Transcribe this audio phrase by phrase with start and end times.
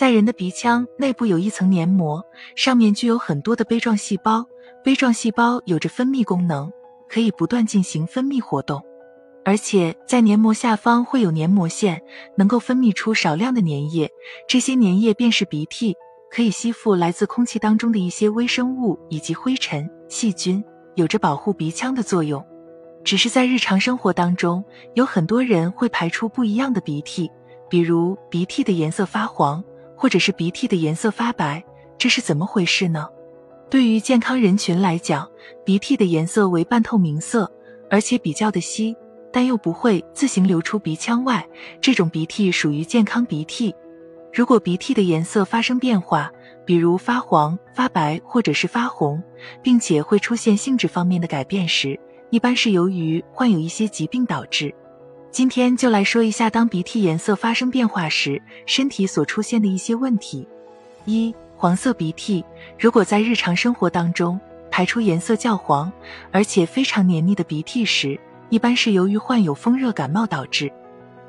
[0.00, 2.24] 在人的鼻腔内部有一层黏膜，
[2.56, 4.46] 上面具有很多的杯状细胞。
[4.82, 6.72] 杯状细胞有着分泌功能，
[7.06, 8.82] 可以不断进行分泌活动。
[9.44, 12.00] 而且在黏膜下方会有黏膜腺，
[12.34, 14.10] 能够分泌出少量的粘液，
[14.48, 15.94] 这些粘液便是鼻涕，
[16.30, 20.64] 可以吸附来自空气当中的一些微生物以及灰尘、细菌，
[20.94, 22.42] 有着保护鼻腔的作用。
[23.04, 24.64] 只是在日常生活当中，
[24.94, 27.30] 有很多人会排出不一样的鼻涕，
[27.68, 29.62] 比如鼻涕的颜色发黄，
[30.00, 31.62] 或者是鼻涕的颜色发白，
[31.98, 33.06] 这是怎么回事呢？
[33.68, 35.28] 对于健康人群来讲，
[35.62, 37.52] 鼻涕的颜色为半透明色，
[37.90, 38.96] 而且比较的稀。
[39.30, 41.46] 但又不会自行流出鼻腔外，
[41.82, 43.74] 这种鼻涕属于健康鼻涕。
[44.32, 46.32] 如果鼻涕的颜色发生变化，
[46.64, 49.22] 比如发黄、发白或者是发红，
[49.62, 54.74] 并且会出现性质方面的改变时，一般是由于患有一些疾病导致。
[55.32, 60.44] 今天就来说一下，当鼻涕颜色发生变化时，身体所出现的一些问题。
[61.04, 62.44] 一、黄色鼻涕，
[62.76, 64.40] 如果在日常生活当中
[64.72, 65.90] 排出颜色较黄，
[66.32, 70.70] 而且非常黏腻的鼻涕时，一般是由于患有风热感冒导致，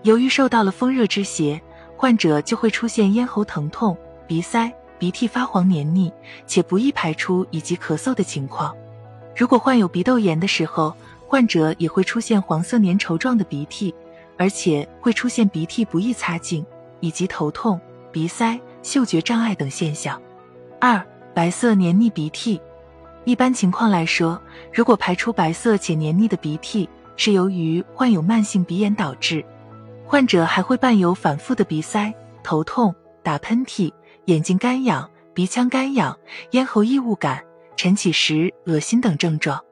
[0.02, 1.62] 由于受到了风热之邪，
[1.96, 6.12] 患者就会出现咽喉疼痛、鼻塞、鼻涕发黄黏腻
[6.48, 8.76] 且不易排出以及咳嗽的情况。
[9.38, 10.94] 如果患有鼻窦炎的时候，
[11.32, 13.96] 患者也会出现黄色粘稠状的鼻涕，
[14.38, 16.66] 而且会出现鼻涕不易擦净
[17.00, 17.80] 以及头痛、
[18.12, 20.22] 鼻塞、嗅觉障碍等现象。
[20.78, 21.02] 二、
[21.34, 22.59] 白色黏腻鼻涕，
[23.24, 24.42] 一般情况来说，
[24.74, 29.42] 如果排出白色且黏腻的鼻涕，是由于患有慢性鼻炎导致，
[30.06, 32.94] 患者还会伴有反复的鼻塞、头痛、
[33.24, 33.90] 打喷嚏、
[34.26, 37.42] 眼睛干痒、鼻腔干痒、咽喉异物感、
[37.78, 39.64] 晨起时恶心等症状。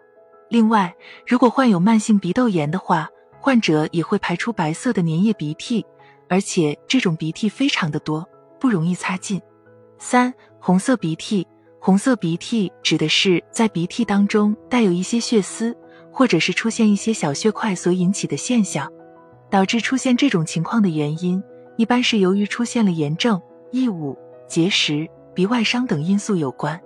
[0.49, 5.85] 另外，如果患有慢性鼻窦炎的话，患者也会排出白色的粘液鼻涕，
[6.27, 8.27] 而且这种鼻涕非常的多，
[8.59, 9.41] 不容易擦净。
[9.97, 11.47] 三、红色鼻涕，
[11.79, 15.75] 红色鼻涕指的是在鼻涕当中带有一些血丝。
[16.11, 18.91] 或者是出现一些小血块所引起的现象，
[19.49, 21.41] 导致出现这种情况的原因，
[21.77, 23.39] 一般是由于出现了炎症、
[23.71, 24.17] 异物、
[24.47, 26.77] 结石、鼻外伤等因素有关。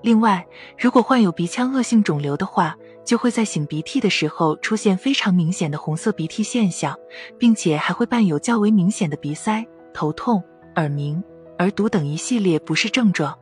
[0.00, 0.44] 另外，
[0.76, 2.74] 如果患有鼻腔恶性肿瘤的话，
[3.04, 6.96] 就会在擤鼻涕的时候出现非常明显的红色鼻涕现象，
[7.38, 10.42] 并且还会伴有较为明显的鼻塞、头痛、
[10.76, 11.22] 耳鸣、
[11.58, 13.38] 耳堵等一系列不适症状。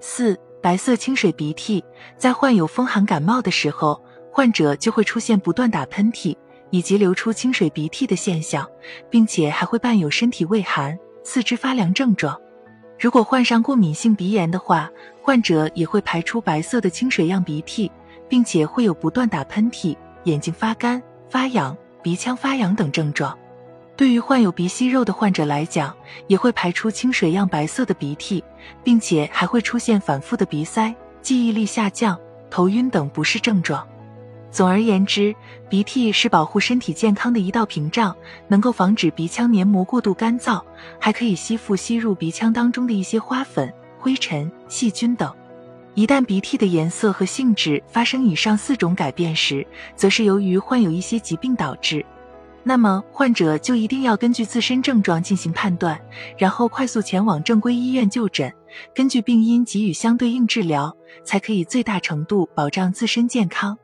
[0.00, 1.84] 四、白色清水鼻涕，
[2.16, 4.00] 在患有风寒感冒的时候。
[4.28, 6.36] 患者就会出现不断打喷嚏
[6.68, 8.68] 以及流出清水鼻涕的现象，
[9.08, 10.94] 并且还会伴有身体畏寒、
[11.24, 12.38] 四肢发凉症状。
[13.00, 14.90] 如果患上过敏性鼻炎的话，
[15.22, 17.90] 患者也会排出白色的清水样鼻涕，
[18.28, 23.36] 并且会有不断打喷嚏、眼睛发干、发痒、鼻腔发痒等症状。
[23.96, 25.94] 对于患有鼻息肉的患者来讲，
[26.26, 28.44] 也会排出清水样白色的鼻涕，
[28.84, 32.18] 并且还会出现反复的鼻塞、记忆力下降、
[32.50, 33.86] 头晕等不适症状。
[34.50, 35.34] 总而言之，
[35.68, 38.14] 鼻涕是保护身体健康的一道屏障，
[38.48, 40.62] 能够防止鼻腔黏膜过度干燥，
[40.98, 45.34] 还可以吸附吸入鼻腔当中的一些花粉、灰尘、细菌等。
[45.96, 52.04] 一旦鼻涕的颜色和性质发生以上四种改变时，则是由于患有一些疾病导致。
[52.62, 55.98] 那么，患者就一定要根据自身症状进行判断，
[56.36, 58.52] 然后快速前往正规医院就诊，
[58.94, 63.78] 根据病因给予相对应治疗，才可以最大程度保障自身健康。